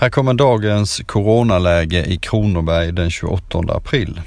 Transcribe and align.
Här 0.00 0.10
kommer 0.10 0.34
dagens 0.34 1.02
coronaläge 1.06 2.04
i 2.04 2.16
Kronoberg 2.16 2.92
den 2.92 3.10
28 3.10 3.58
april. 3.58 4.20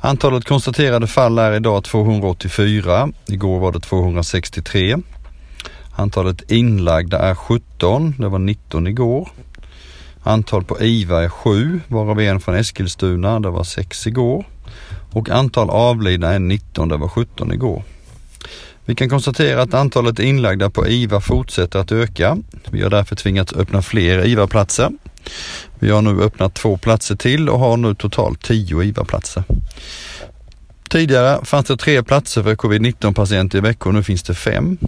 Antalet 0.00 0.44
konstaterade 0.44 1.06
fall 1.06 1.38
är 1.38 1.52
idag 1.52 1.84
284. 1.84 3.08
Igår 3.26 3.58
var 3.58 3.72
det 3.72 3.80
263. 3.80 4.96
Antalet 5.96 6.50
inlagda 6.50 7.18
är 7.18 7.34
17. 7.34 8.14
Det 8.18 8.28
var 8.28 8.38
19 8.38 8.86
igår. 8.86 9.28
Antal 10.22 10.64
på 10.64 10.80
IVA 10.80 11.24
är 11.24 11.28
7, 11.28 11.80
varav 11.88 12.20
en 12.20 12.40
från 12.40 12.54
Eskilstuna. 12.54 13.40
Det 13.40 13.50
var 13.50 13.64
6 13.64 14.06
igår. 14.06 14.44
Och 15.12 15.30
antal 15.30 15.70
avlidna 15.70 16.28
är 16.28 16.38
19. 16.38 16.88
Det 16.88 16.96
var 16.96 17.08
17 17.08 17.52
igår. 17.52 17.82
Vi 18.84 18.94
kan 18.94 19.08
konstatera 19.08 19.62
att 19.62 19.74
antalet 19.74 20.18
inlagda 20.18 20.70
på 20.70 20.86
IVA 20.86 21.20
fortsätter 21.20 21.78
att 21.78 21.92
öka. 21.92 22.38
Vi 22.70 22.82
har 22.82 22.90
därför 22.90 23.16
tvingats 23.16 23.52
öppna 23.52 23.82
fler 23.82 24.26
IVA-platser. 24.26 24.90
Vi 25.78 25.90
har 25.90 26.02
nu 26.02 26.22
öppnat 26.22 26.54
två 26.54 26.76
platser 26.76 27.16
till 27.16 27.48
och 27.48 27.58
har 27.58 27.76
nu 27.76 27.94
totalt 27.94 28.42
tio 28.42 28.82
IVA-platser. 28.82 29.44
Tidigare 30.90 31.44
fanns 31.44 31.66
det 31.66 31.76
tre 31.76 32.02
platser 32.02 32.42
för 32.42 32.54
covid-19 32.54 33.14
patienter 33.14 33.58
i 33.58 33.60
veckor, 33.60 33.92
nu 33.92 34.02
finns 34.02 34.22
det 34.22 34.34
fem. 34.34 34.78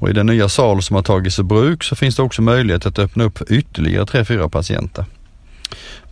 Och 0.00 0.10
i 0.10 0.12
den 0.12 0.26
nya 0.26 0.48
sal 0.48 0.82
som 0.82 0.96
har 0.96 1.02
tagits 1.02 1.38
i 1.38 1.42
bruk 1.42 1.84
så 1.84 1.96
finns 1.96 2.16
det 2.16 2.22
också 2.22 2.42
möjlighet 2.42 2.86
att 2.86 2.98
öppna 2.98 3.24
upp 3.24 3.50
ytterligare 3.50 4.06
tre, 4.06 4.24
fyra 4.24 4.48
patienter. 4.48 5.04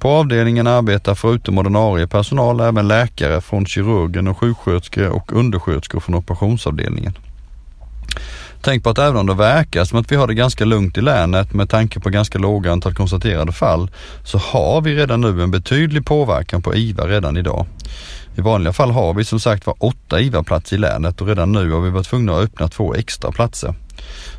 På 0.03 0.11
avdelningen 0.11 0.67
arbetar 0.67 1.15
förutom 1.15 1.59
ordinarie 1.59 2.07
personal 2.07 2.61
även 2.61 2.89
läkare 2.89 3.41
från 3.41 3.67
kirurgen 3.67 4.29
och 4.29 4.39
sjuksköterskor 4.39 5.09
och 5.09 5.33
undersköterskor 5.33 6.01
från 6.01 6.15
operationsavdelningen. 6.15 7.13
Tänk 8.61 8.85
på 8.85 8.91
att 8.91 8.99
även 8.99 9.17
om 9.17 9.27
det 9.27 9.35
verkar 9.35 9.85
som 9.85 9.99
att 9.99 10.13
vi 10.13 10.17
har 10.17 10.27
det 10.27 10.35
ganska 10.35 10.65
lugnt 10.65 10.99
i 10.99 11.01
länet 11.01 11.55
med 11.55 11.71
tanke 11.71 12.01
på 12.01 12.11
ganska 12.11 12.39
låga 12.39 12.73
antal 12.73 12.95
konstaterade 12.95 13.53
fall 13.53 13.91
så 14.25 14.39
har 14.39 14.81
vi 14.81 14.97
redan 14.97 15.21
nu 15.21 15.43
en 15.43 15.51
betydlig 15.51 16.07
påverkan 16.07 16.63
på 16.63 16.75
IVA 16.75 17.07
redan 17.07 17.37
idag. 17.37 17.67
I 18.35 18.41
vanliga 18.41 18.73
fall 18.73 18.91
har 18.91 19.15
vi 19.15 19.25
som 19.25 19.41
sagt 19.41 19.67
var 19.67 19.75
åtta 19.79 20.21
IVA-platser 20.21 20.77
i 20.77 20.79
länet 20.79 21.21
och 21.21 21.27
redan 21.27 21.53
nu 21.53 21.71
har 21.71 21.81
vi 21.81 21.91
varit 21.91 22.07
tvungna 22.07 22.33
att 22.33 22.45
öppna 22.45 22.69
två 22.69 22.95
extra 22.95 23.33
platser. 23.33 23.75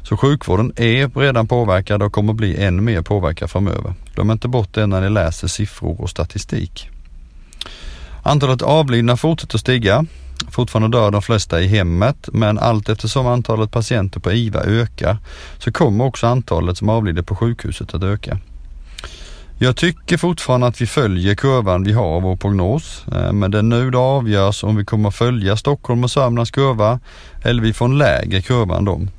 Så 0.03 0.17
sjukvården 0.17 0.73
är 0.75 1.19
redan 1.19 1.47
påverkad 1.47 2.03
och 2.03 2.13
kommer 2.13 2.33
bli 2.33 2.63
än 2.63 2.83
mer 2.83 3.01
påverkad 3.01 3.51
framöver. 3.51 3.93
Glöm 4.15 4.31
inte 4.31 4.47
bort 4.47 4.73
det 4.73 4.87
när 4.87 5.01
ni 5.01 5.09
läser 5.09 5.47
siffror 5.47 6.01
och 6.01 6.09
statistik. 6.09 6.89
Antalet 8.23 8.61
avlidna 8.61 9.17
fortsätter 9.17 9.57
stiga. 9.57 10.05
Fortfarande 10.51 10.97
dör 10.97 11.11
de 11.11 11.21
flesta 11.21 11.61
i 11.61 11.67
hemmet 11.67 12.29
men 12.33 12.59
allt 12.59 12.89
eftersom 12.89 13.27
antalet 13.27 13.71
patienter 13.71 14.19
på 14.19 14.31
IVA 14.31 14.63
ökar 14.63 15.17
så 15.57 15.71
kommer 15.71 16.05
också 16.05 16.27
antalet 16.27 16.77
som 16.77 16.89
avlider 16.89 17.21
på 17.21 17.35
sjukhuset 17.35 17.93
att 17.93 18.03
öka. 18.03 18.37
Jag 19.57 19.75
tycker 19.75 20.17
fortfarande 20.17 20.67
att 20.67 20.81
vi 20.81 20.87
följer 20.87 21.35
kurvan 21.35 21.83
vi 21.83 21.91
har, 21.93 22.21
vår 22.21 22.35
prognos. 22.35 23.05
Eh, 23.11 23.33
men 23.33 23.51
det 23.51 23.57
är 23.57 23.63
nu 23.63 23.91
det 23.91 23.97
avgörs 23.97 24.63
om 24.63 24.75
vi 24.75 24.85
kommer 24.85 25.11
följa 25.11 25.57
Stockholm 25.57 26.03
och 26.03 26.11
Sörmlands 26.11 26.51
kurva 26.51 26.99
eller 27.43 27.61
vi 27.61 27.73
får 27.73 27.85
en 27.85 27.97
lägre 27.97 28.41
kurva 28.41 28.77
än 28.77 28.85
dem. 28.85 29.09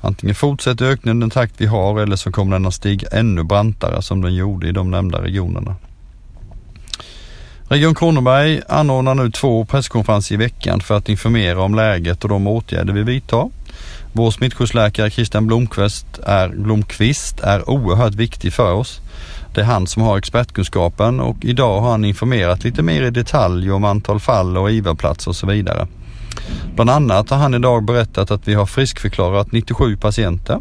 Antingen 0.00 0.34
fortsätter 0.34 0.84
ökningen 0.84 1.20
den 1.20 1.30
takt 1.30 1.54
vi 1.56 1.66
har 1.66 2.00
eller 2.00 2.16
så 2.16 2.32
kommer 2.32 2.52
den 2.52 2.66
att 2.66 2.74
stiga 2.74 3.08
ännu 3.12 3.42
brantare 3.44 4.02
som 4.02 4.22
den 4.22 4.34
gjorde 4.34 4.68
i 4.68 4.72
de 4.72 4.90
nämnda 4.90 5.22
regionerna. 5.22 5.76
Region 7.68 7.94
Kronoberg 7.94 8.60
anordnar 8.68 9.14
nu 9.14 9.30
två 9.30 9.64
presskonferenser 9.64 10.34
i 10.34 10.38
veckan 10.38 10.80
för 10.80 10.96
att 10.96 11.08
informera 11.08 11.62
om 11.62 11.74
läget 11.74 12.22
och 12.24 12.28
de 12.28 12.46
åtgärder 12.46 12.92
vi 12.92 13.02
vidtar. 13.02 13.50
Vår 14.12 14.30
smittskyddsläkare 14.30 15.10
Christian 15.10 15.46
Blomqvist 15.46 16.06
är, 16.24 16.48
Blomqvist 16.48 17.40
är 17.40 17.70
oerhört 17.70 18.14
viktig 18.14 18.52
för 18.52 18.72
oss. 18.72 19.00
Det 19.54 19.60
är 19.60 19.64
han 19.64 19.86
som 19.86 20.02
har 20.02 20.18
expertkunskapen 20.18 21.20
och 21.20 21.36
idag 21.40 21.80
har 21.80 21.90
han 21.90 22.04
informerat 22.04 22.64
lite 22.64 22.82
mer 22.82 23.02
i 23.02 23.10
detalj 23.10 23.70
om 23.70 23.84
antal 23.84 24.20
fall 24.20 24.56
och 24.56 24.70
IVA-platser 24.70 25.30
och 25.30 25.36
så 25.36 25.46
vidare. 25.46 25.86
Bland 26.74 26.90
annat 26.90 27.30
har 27.30 27.36
han 27.36 27.54
idag 27.54 27.84
berättat 27.84 28.30
att 28.30 28.48
vi 28.48 28.54
har 28.54 28.66
friskförklarat 28.66 29.52
97 29.52 29.96
patienter. 29.96 30.58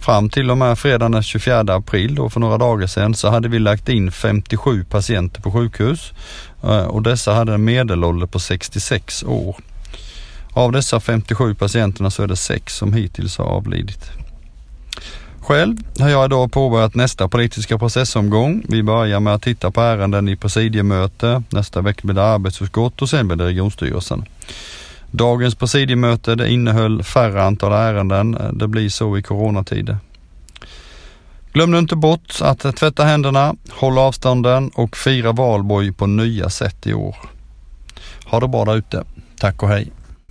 Fram 0.00 0.30
till 0.30 0.50
och 0.50 0.58
med 0.58 0.78
fredagen 0.78 1.12
den 1.12 1.22
24 1.22 1.60
april 1.60 2.14
då 2.14 2.30
för 2.30 2.40
några 2.40 2.58
dagar 2.58 2.86
sedan 2.86 3.14
så 3.14 3.30
hade 3.30 3.48
vi 3.48 3.58
lagt 3.58 3.88
in 3.88 4.12
57 4.12 4.84
patienter 4.84 5.42
på 5.42 5.52
sjukhus 5.52 6.12
eh, 6.62 6.84
och 6.84 7.02
dessa 7.02 7.34
hade 7.34 7.54
en 7.54 7.64
medelålder 7.64 8.26
på 8.26 8.38
66 8.38 9.24
år. 9.24 9.56
Av 10.52 10.72
dessa 10.72 11.00
57 11.00 11.54
patienterna 11.54 12.10
så 12.10 12.22
är 12.22 12.26
det 12.26 12.36
sex 12.36 12.76
som 12.76 12.92
hittills 12.92 13.38
har 13.38 13.44
avlidit. 13.44 14.10
Själv 15.40 15.76
har 15.98 16.08
jag 16.08 16.24
idag 16.24 16.52
påbörjat 16.52 16.94
nästa 16.94 17.28
politiska 17.28 17.78
processomgång. 17.78 18.62
Vi 18.68 18.82
börjar 18.82 19.20
med 19.20 19.34
att 19.34 19.42
titta 19.42 19.70
på 19.70 19.80
ärenden 19.80 20.28
i 20.28 20.36
presidiemöte. 20.36 21.42
Nästa 21.50 21.80
vecka 21.80 22.00
blir 22.04 22.14
det 22.14 22.24
arbetsutskott 22.24 23.02
och 23.02 23.08
sen 23.08 23.28
blir 23.28 23.36
det 23.36 23.44
regionstyrelsen. 23.44 24.24
Dagens 25.10 25.54
presidiemöte 25.54 26.34
det 26.34 26.50
innehöll 26.50 27.02
färre 27.02 27.42
antal 27.42 27.72
ärenden. 27.72 28.38
Det 28.52 28.68
blir 28.68 28.88
så 28.88 29.18
i 29.18 29.22
coronatider. 29.22 29.96
Glöm 31.52 31.70
nu 31.70 31.78
inte 31.78 31.96
bort 31.96 32.38
att 32.40 32.76
tvätta 32.76 33.04
händerna, 33.04 33.54
hålla 33.70 34.00
avstånden 34.00 34.70
och 34.74 34.96
fira 34.96 35.32
valborg 35.32 35.92
på 35.92 36.06
nya 36.06 36.50
sätt 36.50 36.86
i 36.86 36.94
år. 36.94 37.16
Ha 38.24 38.40
det 38.40 38.48
bra 38.48 38.64
där 38.64 38.76
ute. 38.76 39.04
Tack 39.38 39.62
och 39.62 39.68
hej! 39.68 39.92